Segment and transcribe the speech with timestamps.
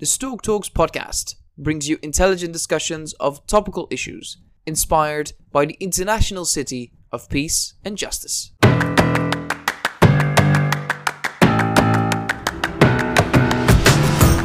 [0.00, 6.44] The Stork Talks podcast brings you intelligent discussions of topical issues inspired by the international
[6.44, 8.52] city of peace and justice.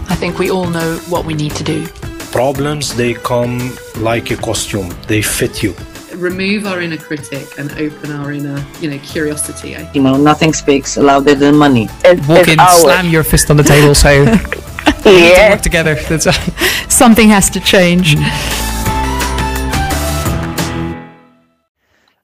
[0.08, 1.85] I think we all know what we need to do.
[2.31, 5.76] Problems, they come like a costume, they fit you.
[6.15, 9.78] remove our inner critic and open our inner, you know, curiosity.
[9.94, 11.90] You know, nothing speaks louder than money.
[12.28, 14.26] Walk in, slam your fist on the table, say,
[15.06, 15.49] "We need to Yeah.
[15.51, 16.27] work together." That's
[16.94, 18.16] Something has to change.
[18.16, 18.23] Mm.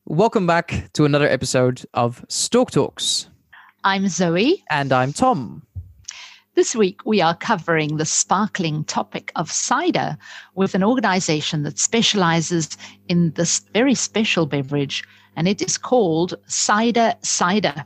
[0.05, 3.27] Welcome back to another episode of Stork Talks,
[3.84, 4.63] I'm Zoe.
[4.72, 5.63] and I'm Tom.
[6.55, 10.17] This week we are covering the sparkling topic of cider
[10.55, 12.70] with an organization that specializes
[13.08, 15.03] in this very special beverage,
[15.38, 17.86] and it is called Cider Cider.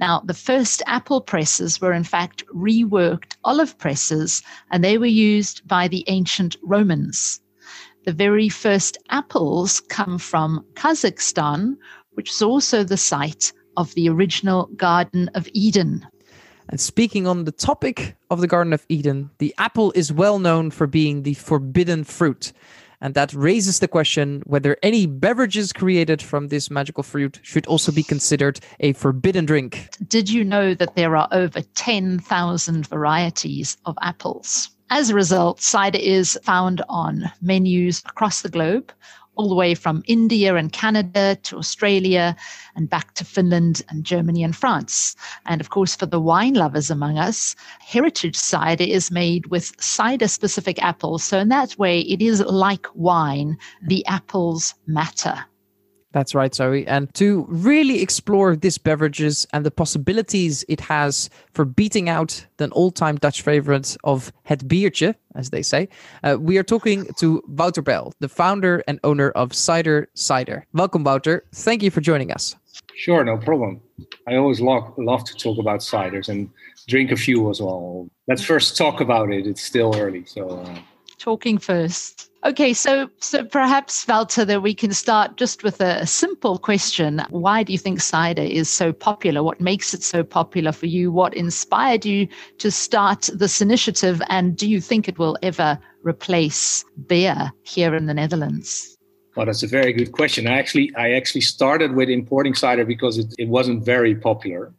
[0.00, 5.66] Now, the first apple presses were in fact reworked olive presses, and they were used
[5.68, 7.40] by the ancient Romans.
[8.04, 11.76] The very first apples come from Kazakhstan,
[12.12, 16.06] which is also the site of the original Garden of Eden.
[16.68, 20.70] And speaking on the topic of the Garden of Eden, the apple is well known
[20.70, 22.52] for being the forbidden fruit.
[23.04, 27.92] And that raises the question whether any beverages created from this magical fruit should also
[27.92, 29.90] be considered a forbidden drink.
[30.08, 34.70] Did you know that there are over 10,000 varieties of apples?
[34.88, 38.90] As a result, cider is found on menus across the globe,
[39.36, 42.36] all the way from India and Canada to Australia
[42.76, 45.16] and back to Finland and Germany and France.
[45.46, 50.28] And of course, for the wine lovers among us, heritage cider is made with cider
[50.28, 51.24] specific apples.
[51.24, 55.44] So, in that way, it is like wine, the apples matter.
[56.14, 56.86] That's right, Zoe.
[56.86, 62.68] And to really explore this beverages and the possibilities it has for beating out the
[62.68, 65.88] all-time Dutch favorite of het biertje, as they say,
[66.22, 70.64] uh, we are talking to Wouter Bell, the founder and owner of Cider Cider.
[70.72, 71.42] Welcome, Wouter.
[71.52, 72.54] Thank you for joining us.
[72.94, 73.80] Sure, no problem.
[74.28, 76.48] I always love, love to talk about ciders and
[76.86, 78.08] drink a few as well.
[78.28, 79.48] Let's first talk about it.
[79.48, 80.78] It's still early, so uh,
[81.24, 82.30] talking first.
[82.44, 87.22] Okay, so so perhaps Walter, that we can start just with a simple question.
[87.30, 89.42] Why do you think cider is so popular?
[89.42, 91.10] What makes it so popular for you?
[91.10, 94.20] What inspired you to start this initiative?
[94.28, 98.94] And do you think it will ever replace beer here in the Netherlands?
[99.36, 100.46] well, that's a very good question.
[100.46, 104.72] I actually I actually started with importing cider because it, it wasn't very popular,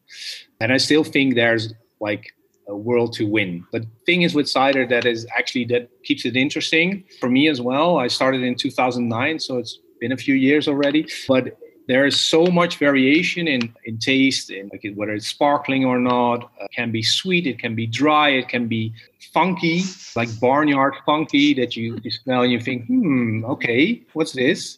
[0.62, 2.35] and I still think there's like
[2.74, 3.66] world to win.
[3.72, 7.62] But thing is with cider that is actually that keeps it interesting for me as
[7.62, 7.98] well.
[7.98, 11.08] I started in 2009, so it's been a few years already.
[11.28, 16.00] But there is so much variation in, in taste, in like whether it's sparkling or
[16.00, 16.46] not.
[16.60, 18.94] Uh, it can be sweet, it can be dry, it can be
[19.36, 19.84] funky,
[20.16, 24.78] like barnyard funky that you, you smell and you think, hmm, okay, what's this?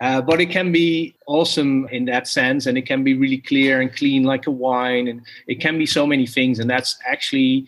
[0.00, 3.82] Uh, but it can be awesome in that sense, and it can be really clear
[3.82, 6.58] and clean like a wine, and it can be so many things.
[6.58, 7.66] And that's actually,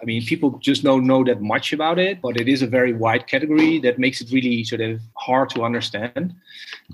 [0.00, 2.92] I mean, people just don't know that much about it, but it is a very
[2.92, 6.34] wide category that makes it really sort of hard to understand.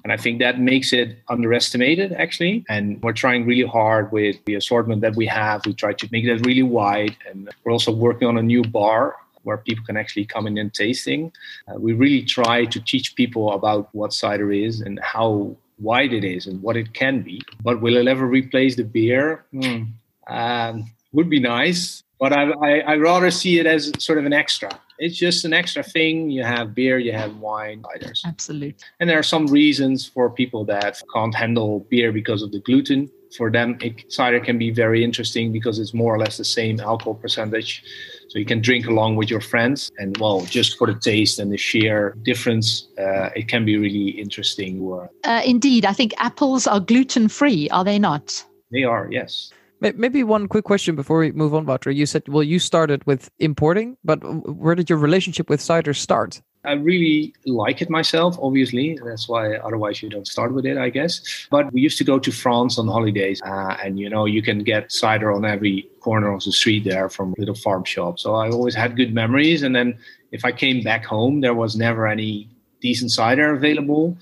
[0.02, 2.64] And I think that makes it underestimated, actually.
[2.68, 5.64] And we're trying really hard with the assortment that we have.
[5.66, 9.16] We try to make that really wide, and we're also working on a new bar
[9.44, 11.32] where people can actually come in and tasting.
[11.68, 16.24] Uh, we really try to teach people about what cider is and how wide it
[16.24, 17.40] is and what it can be.
[17.62, 19.44] But will it ever replace the beer?
[19.52, 19.82] Hmm.
[20.26, 24.32] Um, would be nice, but I, I, I rather see it as sort of an
[24.32, 24.70] extra.
[24.98, 26.30] It's just an extra thing.
[26.30, 28.20] You have beer, you have wine, ciders.
[28.24, 28.76] Absolutely.
[28.98, 33.10] And there are some reasons for people that can't handle beer because of the gluten.
[33.36, 36.80] For them, it, cider can be very interesting because it's more or less the same
[36.80, 37.82] alcohol percentage.
[38.28, 39.90] So you can drink along with your friends.
[39.98, 44.08] And well, just for the taste and the sheer difference, uh, it can be really
[44.10, 44.80] interesting.
[44.80, 48.42] Or Uh, indeed, I think apples are gluten free, are they not?
[48.72, 49.52] they are, yes.
[49.80, 51.90] May- Maybe one quick question before we move on, Wouter.
[51.90, 54.16] You said, well, you started with importing, but
[54.48, 56.40] where did your relationship with cider start?
[56.64, 58.98] I really like it myself, obviously.
[59.04, 61.46] That's why otherwise you don't start with it, I guess.
[61.48, 64.64] But we used to go to France on holidays, uh, and you know, you can
[64.64, 68.22] get cider on every corner of the street there from little farm shops.
[68.22, 69.62] So I always had good memories.
[69.62, 69.96] And then
[70.32, 72.48] if I came back home, there was never any
[72.80, 74.16] decent cider available.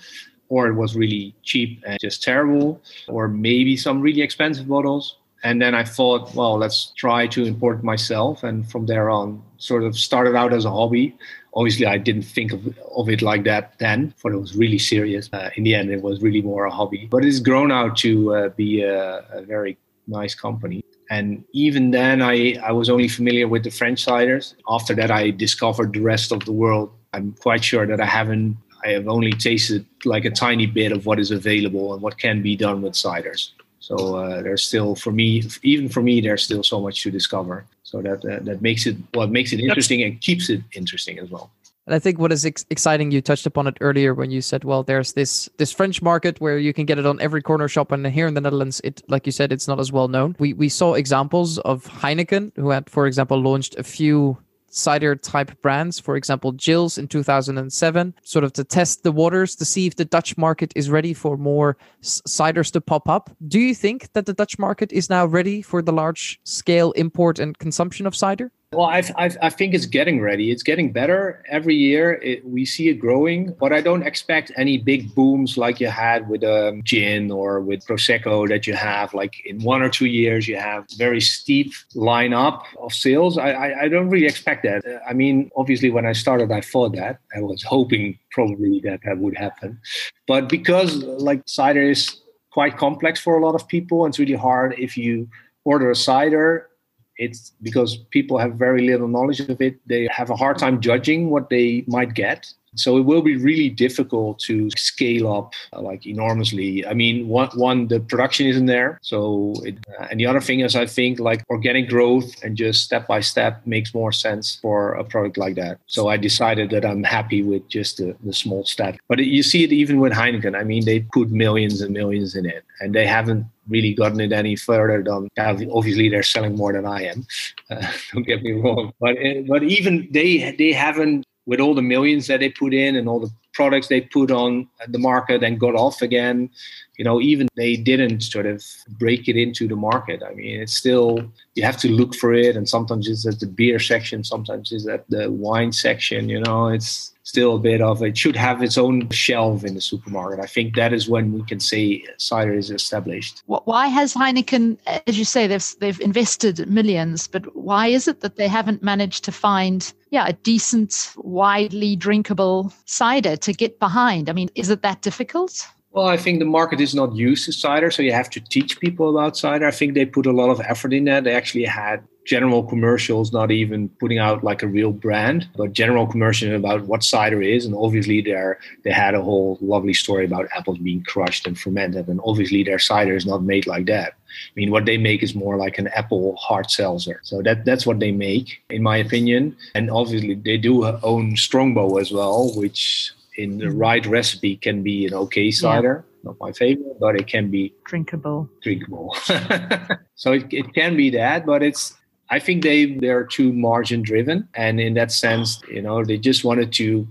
[0.50, 5.16] Or it was really cheap and just terrible, or maybe some really expensive bottles.
[5.44, 8.42] And then I thought, well, let's try to import myself.
[8.42, 11.14] And from there on, sort of started out as a hobby.
[11.52, 15.28] Obviously, I didn't think of, of it like that then, but it was really serious.
[15.32, 17.06] Uh, in the end, it was really more a hobby.
[17.10, 19.76] But it's grown out to uh, be a, a very
[20.06, 20.82] nice company.
[21.10, 24.54] And even then, I, I was only familiar with the French ciders.
[24.68, 26.90] After that, I discovered the rest of the world.
[27.12, 31.04] I'm quite sure that I haven't, I have only tasted like a tiny bit of
[31.04, 33.50] what is available and what can be done with ciders.
[33.88, 37.66] So uh, there's still, for me, even for me, there's still so much to discover.
[37.82, 41.28] So that uh, that makes it well, makes it interesting and keeps it interesting as
[41.30, 41.50] well.
[41.86, 44.64] And I think what is ex- exciting, you touched upon it earlier when you said,
[44.64, 47.92] well, there's this this French market where you can get it on every corner shop,
[47.92, 50.34] and here in the Netherlands, it like you said, it's not as well known.
[50.38, 54.38] We we saw examples of Heineken, who had, for example, launched a few
[54.74, 59.64] cider type brands, for example, Jillz in 2007, sort of to test the waters to
[59.64, 63.30] see if the Dutch market is ready for more ciders to pop up.
[63.46, 67.38] Do you think that the Dutch market is now ready for the large scale import
[67.38, 68.50] and consumption of cider?
[68.74, 70.50] Well, I, I, I think it's getting ready.
[70.50, 72.14] It's getting better every year.
[72.22, 76.28] It, we see it growing, but I don't expect any big booms like you had
[76.28, 79.14] with um, gin or with prosecco that you have.
[79.14, 83.38] Like in one or two years, you have very steep lineup of sales.
[83.38, 84.82] I, I, I don't really expect that.
[85.08, 89.18] I mean, obviously, when I started, I thought that I was hoping probably that that
[89.18, 89.80] would happen,
[90.26, 92.20] but because like cider is
[92.50, 95.28] quite complex for a lot of people, and it's really hard if you
[95.64, 96.68] order a cider
[97.16, 99.76] it's because people have very little knowledge of it.
[99.86, 102.52] They have a hard time judging what they might get.
[102.76, 106.84] So it will be really difficult to scale up uh, like enormously.
[106.84, 108.98] I mean, one, one the production isn't there.
[109.02, 112.82] So, it, uh, and the other thing is, I think like organic growth and just
[112.82, 115.78] step by step makes more sense for a product like that.
[115.86, 118.96] So I decided that I'm happy with just the, the small step.
[119.08, 120.58] But you see it even with Heineken.
[120.58, 124.32] I mean, they put millions and millions in it, and they haven't really gotten it
[124.32, 125.28] any further than
[125.70, 127.26] obviously they're selling more than I am.
[127.70, 127.82] Uh,
[128.12, 132.26] don't get me wrong, but uh, but even they they haven't with all the millions
[132.26, 135.74] that they put in and all the products they put on the market and got
[135.74, 136.50] off again
[136.96, 138.62] you know even they didn't sort of
[138.98, 140.22] break it into the market.
[140.22, 141.20] I mean it's still
[141.54, 144.88] you have to look for it and sometimes it's at the beer section sometimes it's
[144.88, 148.76] at the wine section you know it's still a bit of it should have its
[148.76, 150.40] own shelf in the supermarket.
[150.40, 153.42] I think that is when we can say cider is established.
[153.46, 158.36] Why has heineken as you say they've they've invested millions but why is it that
[158.36, 164.32] they haven't managed to find yeah a decent widely drinkable cider to get behind i
[164.32, 167.88] mean is it that difficult well, I think the market is not used to cider,
[167.88, 169.64] so you have to teach people about cider.
[169.64, 171.22] I think they put a lot of effort in that.
[171.22, 176.08] They actually had general commercials, not even putting out like a real brand, but general
[176.08, 177.64] commercials about what cider is.
[177.64, 182.08] And obviously, there they had a whole lovely story about apples being crushed and fermented.
[182.08, 184.14] And obviously, their cider is not made like that.
[184.14, 187.20] I mean, what they make is more like an apple hard seltzer.
[187.22, 189.56] So that that's what they make, in my opinion.
[189.76, 193.80] And obviously, they do own Strongbow as well, which in the mm.
[193.80, 196.04] right recipe can be an okay cider.
[196.06, 196.30] Yeah.
[196.30, 198.48] Not my favorite, but it can be drinkable.
[198.62, 199.14] Drinkable.
[200.14, 201.94] so it, it can be that, but it's
[202.30, 206.42] I think they they're too margin driven, and in that sense, you know, they just
[206.42, 207.06] wanted to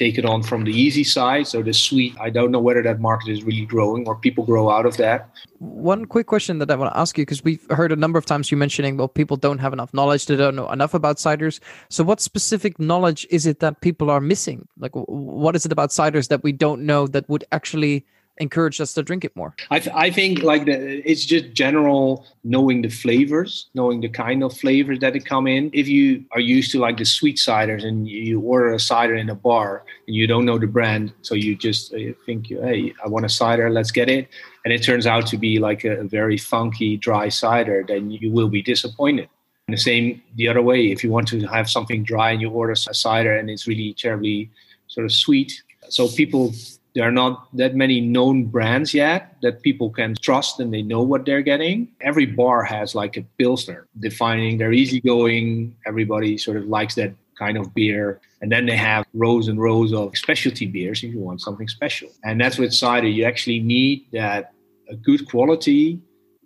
[0.00, 1.46] take it on from the easy side.
[1.46, 4.70] So the sweet, I don't know whether that market is really growing or people grow
[4.70, 5.28] out of that.
[5.58, 8.24] One quick question that I want to ask you because we've heard a number of
[8.24, 11.60] times you mentioning, well, people don't have enough knowledge, they don't know enough about ciders.
[11.90, 14.66] So, what specific knowledge is it that people are missing?
[14.78, 18.06] Like, what is it about ciders that we don't know that would actually
[18.40, 19.54] encourage us to drink it more?
[19.70, 24.42] I, th- I think like the, it's just general knowing the flavors, knowing the kind
[24.42, 25.70] of flavors that they come in.
[25.72, 29.28] If you are used to like the sweet ciders and you order a cider in
[29.28, 33.08] a bar and you don't know the brand, so you just uh, think, hey, I
[33.08, 34.28] want a cider, let's get it.
[34.64, 38.32] And it turns out to be like a, a very funky, dry cider, then you
[38.32, 39.28] will be disappointed.
[39.68, 42.50] And the same the other way, if you want to have something dry and you
[42.50, 44.50] order a cider and it's really terribly
[44.88, 46.52] sort of sweet, so people
[46.94, 51.02] there are not that many known brands yet that people can trust and they know
[51.02, 51.88] what they're getting.
[52.00, 55.76] Every bar has like a Pilsner defining they're easygoing.
[55.86, 58.20] Everybody sort of likes that kind of beer.
[58.42, 62.08] And then they have rows and rows of specialty beers if you want something special.
[62.24, 63.08] And that's with cider.
[63.08, 64.52] You actually need that
[64.88, 66.00] a good quality,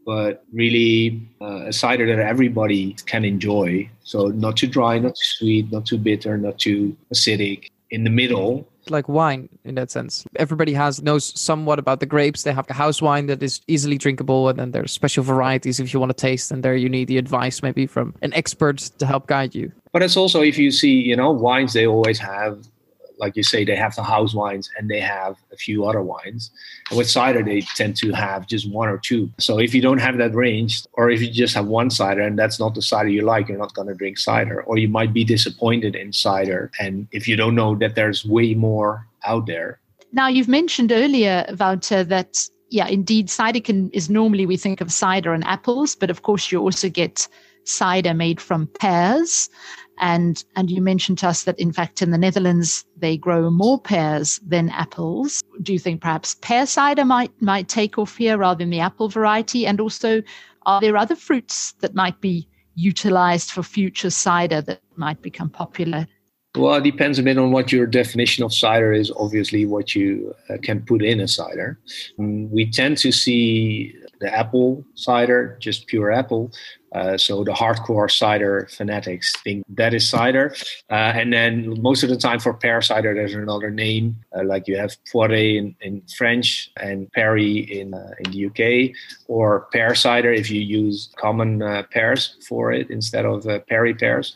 [0.04, 3.88] but really uh, a cider that everybody can enjoy.
[4.02, 7.68] So not too dry, not too sweet, not too bitter, not too acidic.
[7.90, 10.24] In the middle, like wine in that sense.
[10.36, 12.42] Everybody has knows somewhat about the grapes.
[12.42, 15.92] They have a house wine that is easily drinkable, and then there's special varieties if
[15.92, 16.50] you want to taste.
[16.50, 19.72] And there you need the advice maybe from an expert to help guide you.
[19.92, 22.66] But it's also if you see, you know, wines they always have
[23.24, 26.50] like you say, they have the house wines and they have a few other wines.
[26.90, 29.30] And with cider, they tend to have just one or two.
[29.38, 32.38] So if you don't have that range, or if you just have one cider and
[32.38, 34.62] that's not the cider you like, you're not going to drink cider.
[34.62, 36.70] Or you might be disappointed in cider.
[36.78, 39.80] And if you don't know that there's way more out there.
[40.12, 42.30] Now, you've mentioned earlier, Wouter, that
[42.70, 46.50] yeah, indeed, cider can is normally we think of cider and apples, but of course
[46.50, 47.28] you also get
[47.64, 49.48] cider made from pears.
[49.98, 53.80] And and you mentioned to us that in fact in the Netherlands they grow more
[53.80, 55.42] pears than apples.
[55.62, 59.08] Do you think perhaps pear cider might might take off here rather than the apple
[59.08, 59.66] variety?
[59.66, 60.22] And also,
[60.66, 66.06] are there other fruits that might be utilized for future cider that might become popular
[66.56, 69.10] well, it depends a bit on what your definition of cider is.
[69.16, 71.80] Obviously, what you uh, can put in a cider.
[72.18, 76.52] Um, we tend to see the apple cider, just pure apple.
[76.94, 80.54] Uh, so the hardcore cider fanatics think that is cider.
[80.90, 84.16] Uh, and then most of the time for pear cider, there's another name.
[84.36, 88.94] Uh, like you have Poiré in, in French and Perry in, uh, in the UK,
[89.26, 94.34] or pear cider if you use common uh, pears for it instead of Perry pears.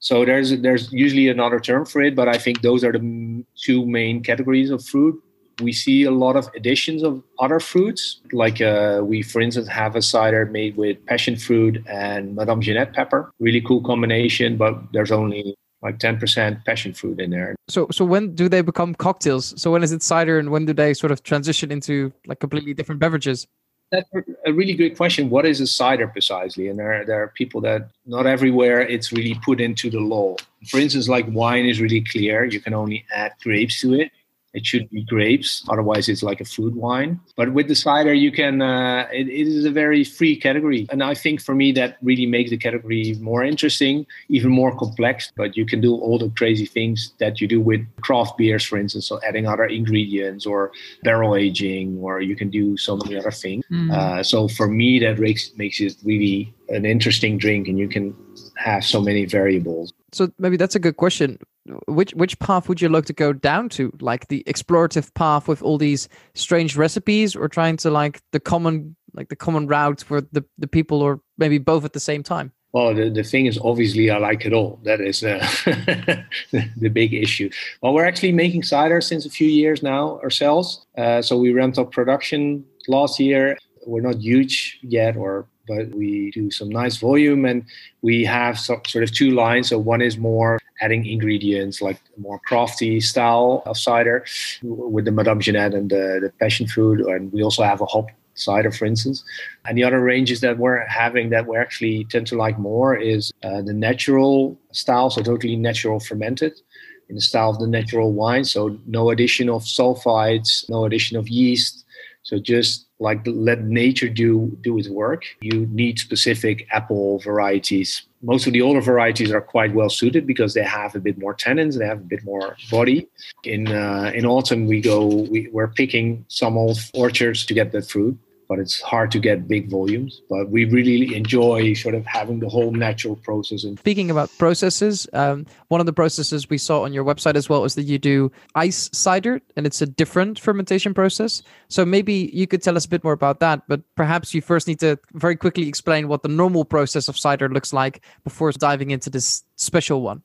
[0.00, 3.84] So there's there's usually another term for it, but I think those are the two
[3.84, 5.20] main categories of fruit.
[5.60, 9.96] We see a lot of additions of other fruits, like uh, we, for instance, have
[9.96, 13.30] a cider made with passion fruit and Madame Jeanette pepper.
[13.40, 17.54] Really cool combination, but there's only like 10% passion fruit in there.
[17.68, 19.60] So so when do they become cocktails?
[19.60, 22.74] So when is it cider and when do they sort of transition into like completely
[22.74, 23.46] different beverages?
[23.90, 24.08] That's
[24.44, 25.30] a really good question.
[25.30, 26.68] What is a cider precisely?
[26.68, 30.36] And there, there are people that not everywhere it's really put into the law.
[30.68, 32.44] For instance, like wine is really clear.
[32.44, 34.12] You can only add grapes to it.
[34.58, 37.12] It should be grapes, otherwise it's like a fruit wine.
[37.40, 38.54] But with the cider, you can.
[38.60, 42.26] Uh, it, it is a very free category, and I think for me that really
[42.36, 45.32] makes the category more interesting, even more complex.
[45.40, 48.76] But you can do all the crazy things that you do with craft beers, for
[48.82, 50.72] instance, so adding other ingredients or
[51.02, 53.64] barrel aging, or you can do so many other things.
[53.70, 53.92] Mm.
[53.92, 58.14] Uh, so for me, that makes makes it really an interesting drink, and you can
[58.58, 59.92] have so many variables.
[60.12, 61.38] So maybe that's a good question.
[61.86, 63.92] Which which path would you like to go down to?
[64.00, 68.96] Like the explorative path with all these strange recipes or trying to like the common
[69.14, 72.52] like the common route for the the people or maybe both at the same time?
[72.72, 74.80] Well the, the thing is obviously i like it all.
[74.84, 75.46] That is uh,
[76.52, 77.50] the big issue.
[77.82, 80.86] Well we're actually making cider since a few years now ourselves.
[80.96, 83.58] Uh, so we ramped up production last year.
[83.86, 87.64] We're not huge yet or but we do some nice volume and
[88.02, 93.00] we have sort of two lines so one is more adding ingredients like more crafty
[93.00, 94.24] style of cider
[94.62, 97.06] with the Madame Jeanette and the, the passion fruit.
[97.06, 99.24] And we also have a hop cider, for instance.
[99.66, 103.32] And the other ranges that we're having that we actually tend to like more is
[103.42, 106.60] uh, the natural style, so totally natural fermented
[107.08, 108.44] in the style of the natural wine.
[108.44, 111.84] So no addition of sulfites, no addition of yeast.
[112.28, 115.22] So just like let nature do do its work.
[115.40, 118.02] You need specific apple varieties.
[118.20, 121.34] Most of the older varieties are quite well suited because they have a bit more
[121.34, 123.08] tannins, they have a bit more body.
[123.44, 127.88] In uh, in autumn, we go we, we're picking some old orchards to get that
[127.88, 128.18] fruit
[128.48, 130.22] but it's hard to get big volumes.
[130.28, 133.64] But we really enjoy sort of having the whole natural process.
[133.64, 137.48] And speaking about processes, um, one of the processes we saw on your website as
[137.48, 141.42] well is that you do ice cider, and it's a different fermentation process.
[141.68, 143.62] So maybe you could tell us a bit more about that.
[143.68, 147.48] But perhaps you first need to very quickly explain what the normal process of cider
[147.48, 150.22] looks like before diving into this special one.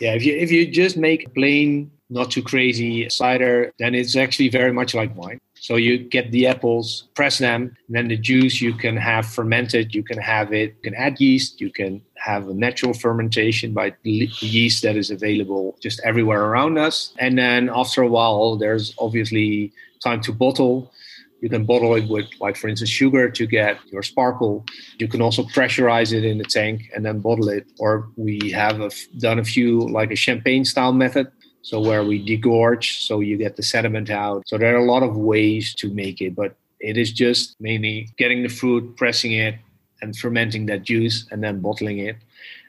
[0.00, 4.48] Yeah, if you if you just make plain, not too crazy cider, then it's actually
[4.48, 5.40] very much like wine.
[5.54, 9.94] So you get the apples, press them, and then the juice you can have fermented.
[9.94, 10.76] You can have it.
[10.76, 11.60] You can add yeast.
[11.60, 17.14] You can have a natural fermentation by yeast that is available just everywhere around us.
[17.18, 20.92] And then after a while, there's obviously time to bottle.
[21.40, 24.64] You can bottle it with, like for instance, sugar to get your sparkle.
[24.98, 27.66] You can also pressurize it in the tank and then bottle it.
[27.78, 31.32] Or we have done a few like a champagne style method
[31.64, 34.46] so where we degorge, so you get the sediment out.
[34.46, 38.10] So there are a lot of ways to make it, but it is just mainly
[38.18, 39.54] getting the fruit, pressing it,
[40.02, 42.16] and fermenting that juice, and then bottling it.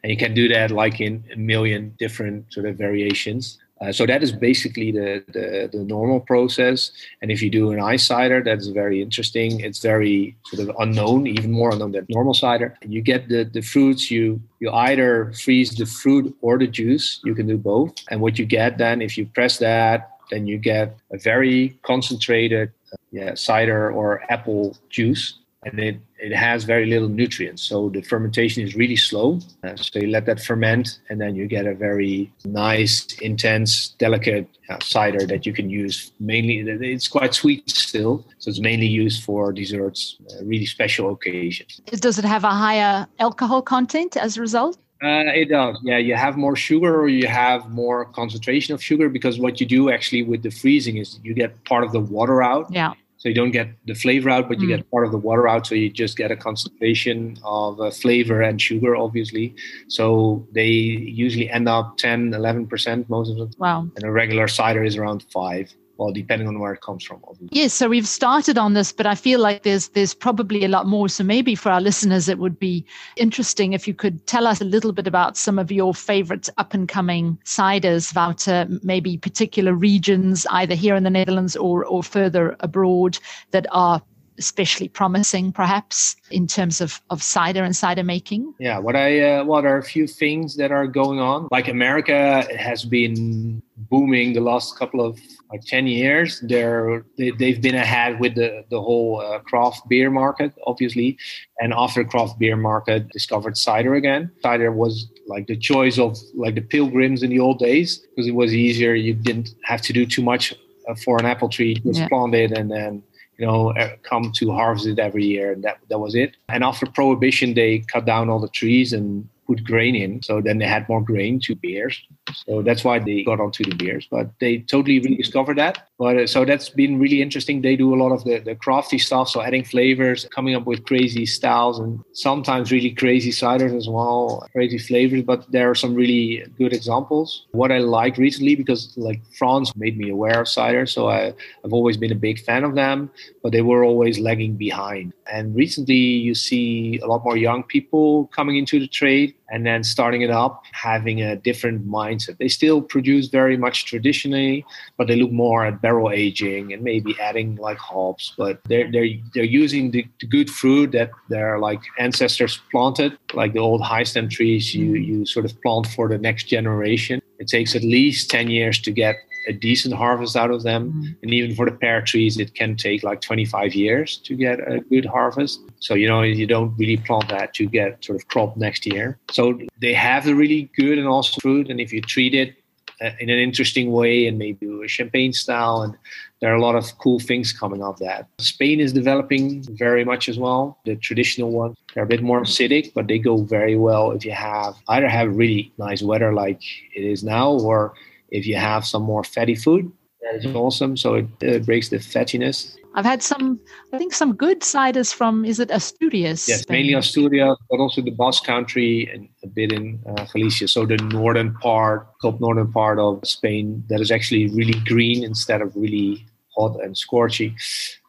[0.01, 3.59] And you can do that like in a million different sort of variations.
[3.81, 6.91] Uh, so that is basically the, the, the normal process.
[7.21, 9.59] And if you do an ice cider, that's very interesting.
[9.59, 12.77] It's very sort of unknown, even more unknown than normal cider.
[12.87, 17.19] You get the, the fruits, you you either freeze the fruit or the juice.
[17.23, 17.93] You can do both.
[18.09, 22.71] And what you get then, if you press that, then you get a very concentrated
[22.93, 27.63] uh, yeah, cider or apple juice and it, it has very little nutrients.
[27.63, 29.39] So the fermentation is really slow.
[29.63, 34.47] Uh, so you let that ferment, and then you get a very nice, intense, delicate
[34.69, 36.59] uh, cider that you can use mainly.
[36.59, 41.81] It's quite sweet still, so it's mainly used for desserts, uh, really special occasions.
[41.87, 44.77] Does it have a higher alcohol content as a result?
[45.03, 45.77] Uh, it does.
[45.83, 49.65] Yeah, you have more sugar or you have more concentration of sugar because what you
[49.65, 52.71] do actually with the freezing is you get part of the water out.
[52.71, 52.93] Yeah
[53.25, 54.77] So you don't get the flavor out, but you Mm.
[54.77, 55.65] get part of the water out.
[55.65, 59.55] So you just get a concentration of uh, flavor and sugar, obviously.
[59.87, 63.55] So they usually end up 10, 11% most of the time.
[63.57, 63.87] Wow.
[63.95, 65.73] And a regular cider is around five.
[65.97, 67.49] Well, depending on where it comes from, obviously.
[67.51, 70.87] Yes, so we've started on this, but I feel like there's there's probably a lot
[70.87, 71.07] more.
[71.07, 72.85] So maybe for our listeners, it would be
[73.15, 76.73] interesting if you could tell us a little bit about some of your favorite up
[76.73, 82.03] and coming ciders, about uh, maybe particular regions, either here in the Netherlands or or
[82.03, 83.17] further abroad,
[83.51, 84.01] that are
[84.37, 88.53] especially promising, perhaps in terms of of cider and cider making.
[88.59, 91.47] Yeah, what I uh, what are a few things that are going on?
[91.51, 95.19] Like America has been booming the last couple of
[95.51, 96.39] like ten years.
[96.47, 101.17] They're they, they've been ahead with the the whole uh, craft beer market, obviously,
[101.59, 104.31] and after craft beer market discovered cider again.
[104.41, 108.35] Cider was like the choice of like the pilgrims in the old days because it
[108.35, 108.93] was easier.
[108.93, 110.53] You didn't have to do too much
[110.87, 112.07] uh, for an apple tree, just Yeah.
[112.09, 113.03] plant it and then
[113.37, 116.37] you know, uh, come to harvest it every year, and that that was it.
[116.47, 120.57] And after prohibition, they cut down all the trees and put grain in, so then
[120.57, 122.01] they had more grain to beers.
[122.47, 124.07] So that's why they got onto the beers.
[124.09, 125.87] But they totally rediscovered that.
[125.97, 127.61] But uh, so that's been really interesting.
[127.61, 130.85] They do a lot of the, the crafty stuff, so adding flavors, coming up with
[130.85, 135.21] crazy styles, and sometimes really crazy ciders as well, crazy flavors.
[135.21, 137.45] But there are some really good examples.
[137.51, 141.33] What I liked recently, because like France made me aware of cider, so I,
[141.63, 143.11] I've always been a big fan of them
[143.45, 145.13] but they were always lagging behind.
[145.31, 149.83] And recently, you see a lot more young people coming into the trade and then
[149.83, 152.37] starting it up, having a different mindset.
[152.37, 154.65] They still produce very much traditionally,
[154.97, 158.33] but they look more at barrel aging and maybe adding like hops.
[158.37, 163.53] But they're they're they're using the, the good fruit that their like ancestors planted, like
[163.53, 164.73] the old high stem trees.
[164.73, 167.21] You you sort of plant for the next generation.
[167.39, 170.91] It takes at least ten years to get a decent harvest out of them.
[170.91, 171.13] Mm-hmm.
[171.23, 174.79] And even for the pear trees, it can take like 25 years to get a
[174.79, 175.61] good harvest.
[175.79, 179.19] So, you know, you don't really plant that to get sort of crop next year.
[179.31, 181.69] So they have a really good and awesome fruit.
[181.69, 182.55] And if you treat it
[183.01, 185.95] in an interesting way and maybe a champagne style, and
[186.39, 188.27] there are a lot of cool things coming off that.
[188.39, 190.77] Spain is developing very much as well.
[190.85, 194.31] The traditional ones, they're a bit more acidic, but they go very well if you
[194.31, 196.61] have either have really nice weather like
[196.95, 197.93] it is now or
[198.29, 199.91] if you have some more fatty food,
[200.21, 200.97] that is awesome.
[200.97, 202.75] So it uh, breaks the fattiness.
[202.95, 203.59] I've had some,
[203.93, 206.47] I think, some good ciders from, is it Asturias?
[206.47, 210.69] Yes, mainly Asturias, but also the Basque Country and a bit in uh, Galicia.
[210.69, 215.61] So the northern part, top northern part of Spain, that is actually really green instead
[215.61, 217.53] of really hot and scorchy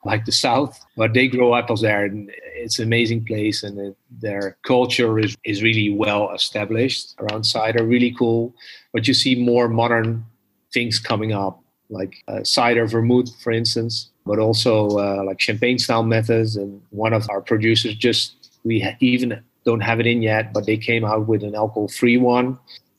[0.05, 0.79] like the south.
[0.97, 3.65] But they grow apples there, and it's an amazing place.
[3.65, 7.85] And it, their culture is is really well established around cider.
[7.85, 8.55] Really cool.
[8.93, 10.25] But you see more modern
[10.73, 16.03] things coming up, like uh, cider vermouth, for instance, but also uh, like champagne style
[16.03, 16.57] methods.
[16.57, 20.77] And one of our producers just we even don't have it in yet, but they
[20.77, 22.59] came out with an alcohol free one.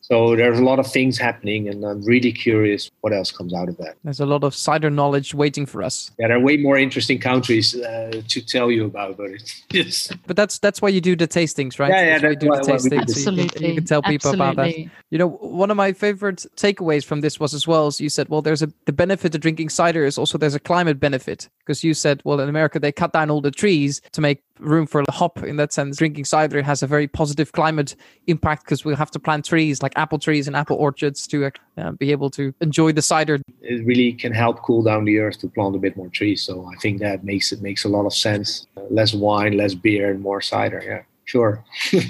[0.09, 3.67] So there's a lot of things happening, and I'm really curious what else comes out
[3.67, 3.97] of that.
[4.05, 6.11] There's a lot of cider knowledge waiting for us.
[6.17, 9.31] Yeah, there are way more interesting countries uh, to tell you about, but
[9.73, 11.89] it's But that's that's why you do the tastings, right?
[11.91, 13.05] Yeah, yeah, why you that's do why- the why we do tastings.
[13.07, 13.23] this.
[13.25, 13.67] so you can- Absolutely.
[13.69, 14.77] You can tell people about that.
[15.09, 18.29] You know, one of my favorite takeaways from this was as well as you said,
[18.29, 21.83] well, there's a the benefit of drinking cider is also there's a climate benefit because
[21.83, 25.03] you said, well, in America they cut down all the trees to make room for
[25.07, 25.43] a hop.
[25.43, 27.95] In that sense, drinking cider has a very positive climate
[28.27, 31.91] impact because we have to plant trees like apple trees and apple orchards to uh,
[31.91, 33.39] be able to enjoy the cider.
[33.61, 36.43] it really can help cool down the earth to plant a bit more trees.
[36.43, 38.67] So I think that makes it makes a lot of sense.
[38.89, 40.81] Less wine, less beer, and more cider.
[40.85, 41.63] Yeah, sure.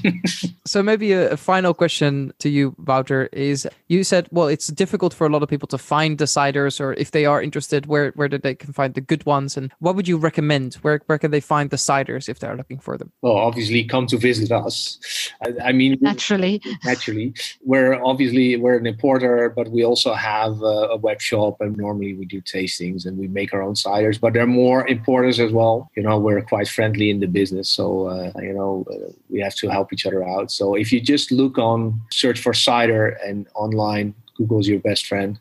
[0.66, 5.14] So maybe a, a final question to you, Wouter, is you said, well, it's difficult
[5.14, 8.28] for a lot of people to find deciders or if they are interested, where where
[8.28, 10.76] did they can find the good ones, and what would you recommend?
[10.76, 13.12] Where where can they find the ciders if they're looking for them?
[13.22, 15.00] well, obviously, come to visit us.
[15.46, 16.62] I, I mean, Naturally.
[16.84, 21.78] naturally, we're obviously we're an importer, but we also have a, a web shop, and
[21.78, 24.20] normally we do tastings and we make our own ciders.
[24.20, 25.90] But there are more importers as well.
[25.96, 29.56] You know, we're quite friendly in the business, so uh, you know uh, we have
[29.56, 30.52] to help each other out.
[30.52, 35.40] So if you just look on, search for cider, and online, Google's your best friend.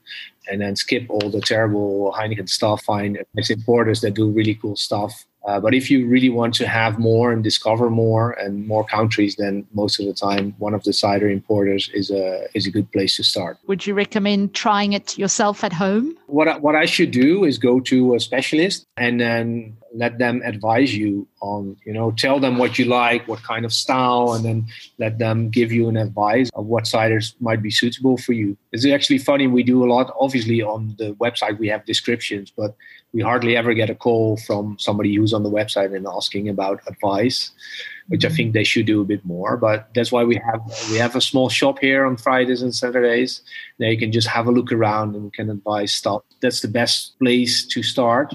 [0.48, 2.84] And then skip all the terrible Heineken stuff.
[2.84, 3.18] Find
[3.50, 5.24] importers that do really cool stuff.
[5.46, 9.36] Uh, but if you really want to have more and discover more and more countries,
[9.36, 12.90] then most of the time, one of the cider importers is a is a good
[12.90, 13.56] place to start.
[13.68, 16.18] Would you recommend trying it yourself at home?
[16.26, 20.42] What I, what I should do is go to a specialist and then let them
[20.44, 24.44] advise you on you know tell them what you like what kind of style and
[24.44, 24.66] then
[24.98, 28.56] let them give you an advice of what ciders might be suitable for you.
[28.72, 32.74] It's actually funny we do a lot obviously on the website we have descriptions but
[33.12, 36.80] we hardly ever get a call from somebody who's on the website and asking about
[36.86, 37.52] advice
[38.08, 38.36] which I mm-hmm.
[38.36, 39.56] think they should do a bit more.
[39.56, 43.42] But that's why we have we have a small shop here on Fridays and Saturdays.
[43.78, 46.22] There you can just have a look around and can advise stuff.
[46.40, 48.34] That's the best place to start.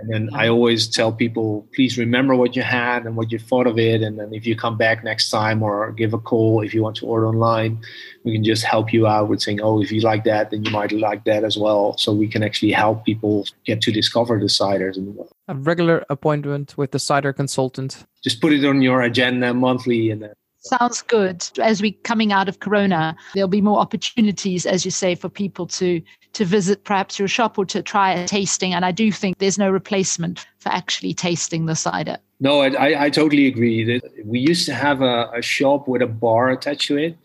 [0.00, 3.66] And then I always tell people, please remember what you had and what you thought
[3.66, 4.02] of it.
[4.02, 6.96] And then if you come back next time or give a call if you want
[6.96, 7.80] to order online,
[8.24, 10.70] we can just help you out with saying, oh, if you like that, then you
[10.70, 11.96] might like that as well.
[11.96, 14.96] So we can actually help people get to discover the ciders.
[14.96, 15.16] And
[15.48, 18.04] A regular appointment with the cider consultant.
[18.22, 20.32] just put it on your agenda monthly and then
[20.64, 21.46] Sounds good.
[21.60, 25.66] As we coming out of Corona, there'll be more opportunities, as you say, for people
[25.66, 26.00] to
[26.34, 28.74] to visit perhaps your shop or to try a tasting.
[28.74, 32.18] And I do think there's no replacement for actually tasting the cider.
[32.40, 34.00] No, I, I, totally agree.
[34.24, 37.16] We used to have a, a shop with a bar attached to it,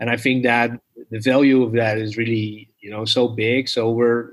[0.00, 0.70] and I think that
[1.10, 3.68] the value of that is really you know so big.
[3.68, 4.30] So we're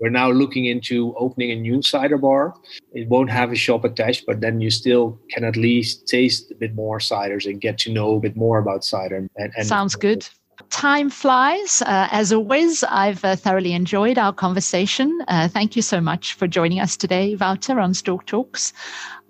[0.00, 2.54] we're now looking into opening a new cider bar.
[2.92, 6.54] It won't have a shop attached, but then you still can at least taste a
[6.54, 9.16] bit more ciders and get to know a bit more about cider.
[9.16, 10.28] And, and Sounds good.
[10.70, 11.82] Time flies.
[11.82, 15.18] Uh, as always, I've uh, thoroughly enjoyed our conversation.
[15.28, 18.72] Uh, thank you so much for joining us today, Wouter, on Stork Talks.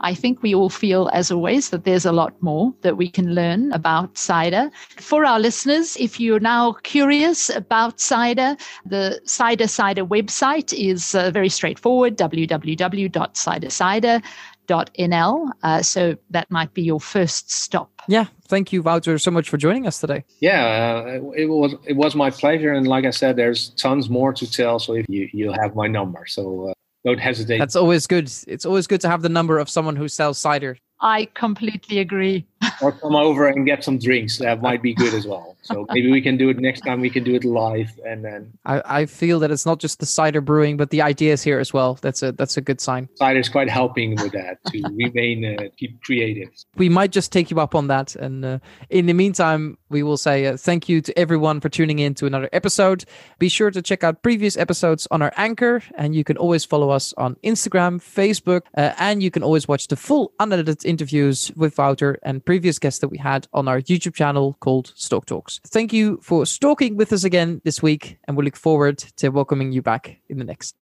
[0.00, 3.34] I think we all feel, as always, that there's a lot more that we can
[3.34, 4.70] learn about cider.
[4.96, 11.30] For our listeners, if you're now curious about cider, the Cider Cider website is uh,
[11.30, 12.16] very straightforward
[14.66, 15.50] www.cidercider.nl.
[15.62, 17.90] Uh, so that might be your first stop.
[18.08, 20.24] Yeah, thank you, Wouter, so much for joining us today.
[20.40, 20.64] Yeah,
[21.06, 24.50] uh, it was it was my pleasure, and like I said, there's tons more to
[24.50, 24.78] tell.
[24.78, 26.72] So if you you have my number, so uh,
[27.04, 27.58] don't hesitate.
[27.58, 28.30] That's always good.
[28.46, 30.76] It's always good to have the number of someone who sells cider.
[31.00, 32.46] I completely agree.
[32.82, 34.38] or come over and get some drinks.
[34.38, 35.53] That might be good as well.
[35.64, 37.00] So maybe we can do it next time.
[37.00, 40.06] We can do it live, and then I, I feel that it's not just the
[40.06, 41.98] cider brewing, but the ideas here as well.
[42.00, 43.08] That's a that's a good sign.
[43.16, 46.48] cider is quite helping with that to remain uh, keep creative.
[46.76, 48.14] We might just take you up on that.
[48.16, 48.58] And uh,
[48.90, 52.26] in the meantime, we will say uh, thank you to everyone for tuning in to
[52.26, 53.04] another episode.
[53.38, 56.90] Be sure to check out previous episodes on our Anchor, and you can always follow
[56.90, 61.78] us on Instagram, Facebook, uh, and you can always watch the full unedited interviews with
[61.78, 65.53] Wouter and previous guests that we had on our YouTube channel called Stork Talks.
[65.66, 69.72] Thank you for stalking with us again this week, and we look forward to welcoming
[69.72, 70.72] you back in the next.